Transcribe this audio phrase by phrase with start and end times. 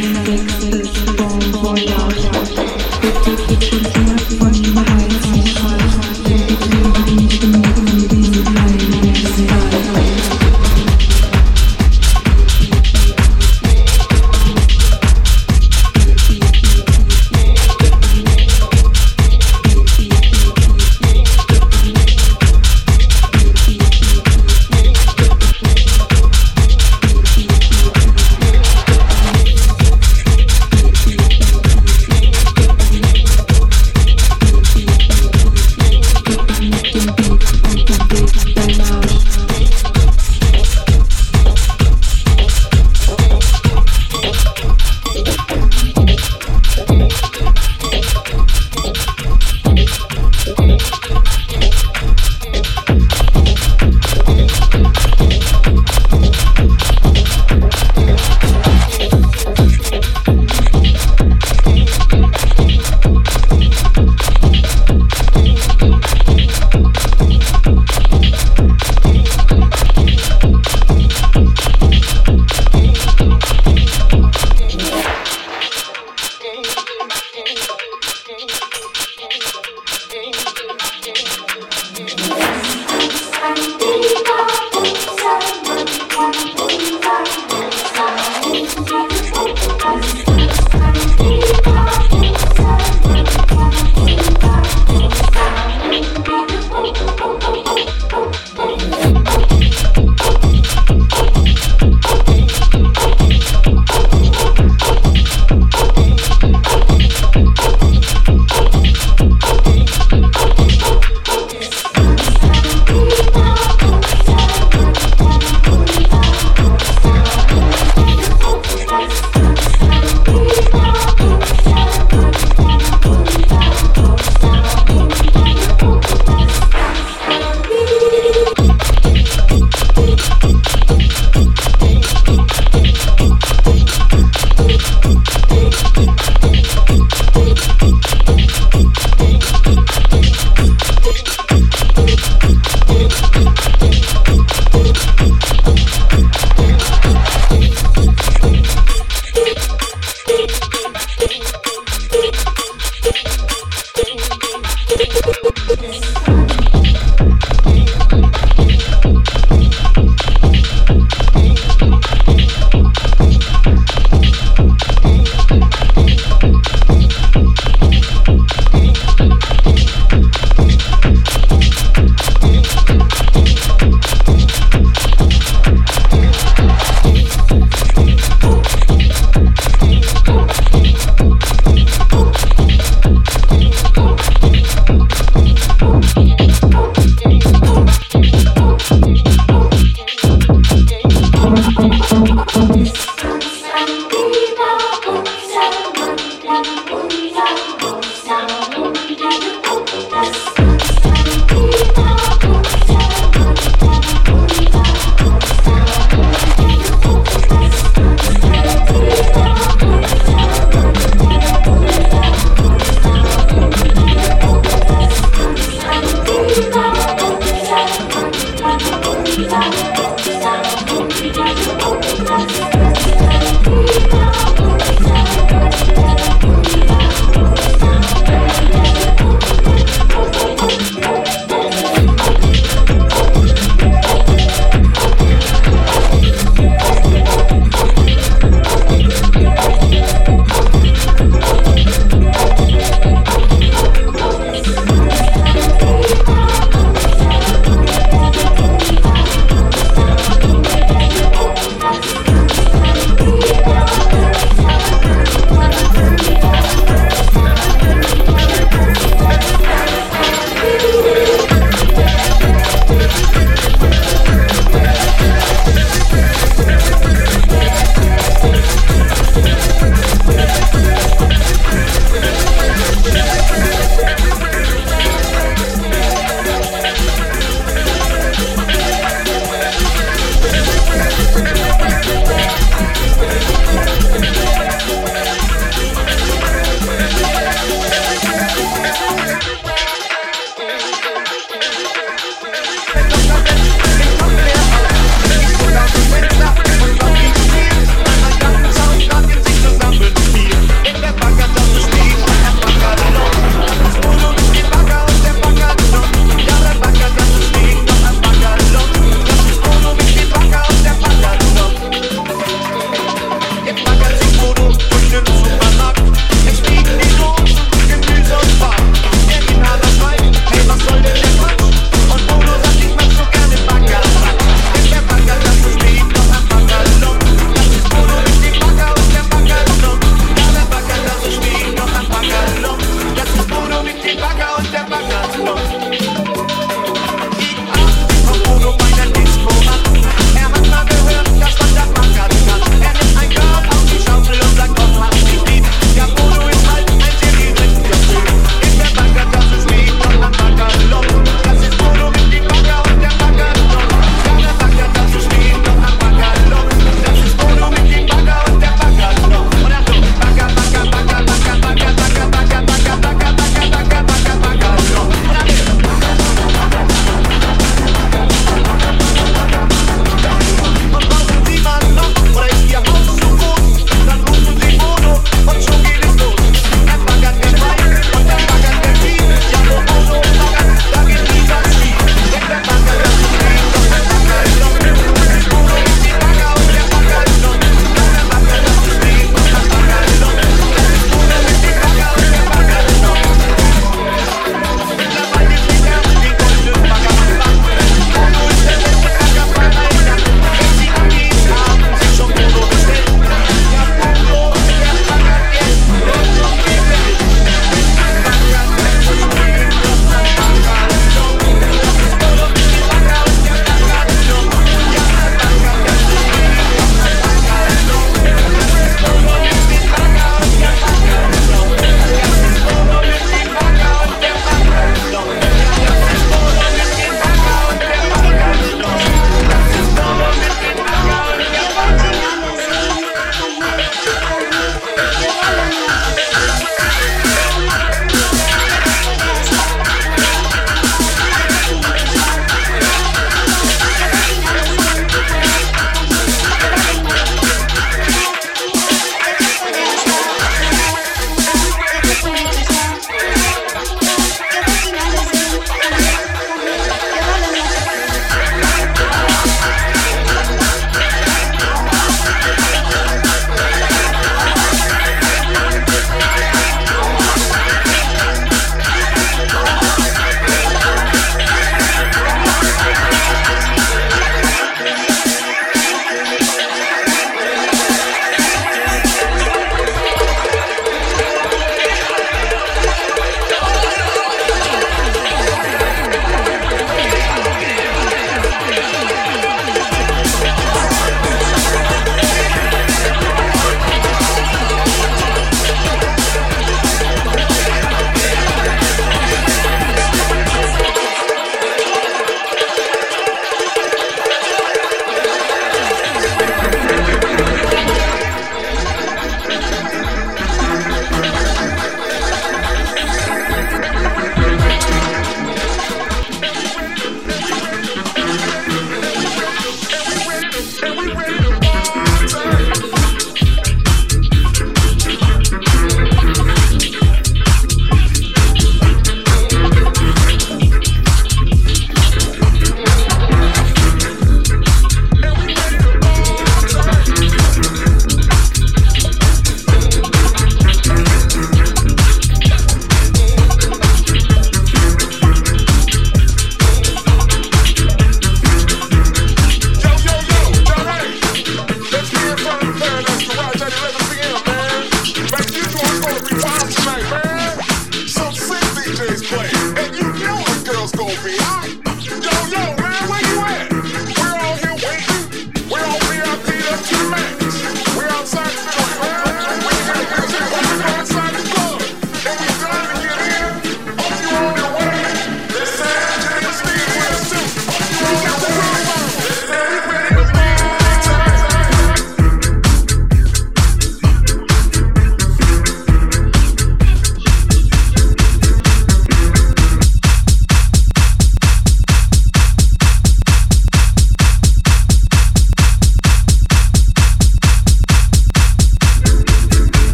[0.00, 1.17] Mix, mix.